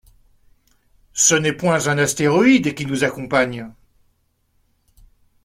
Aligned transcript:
Ce 1.13 1.35
n’est 1.35 1.53
point 1.53 1.87
un 1.87 1.99
astéroïde 1.99 2.73
qui 2.73 2.87
nous 2.87 3.03
accompagne! 3.03 3.71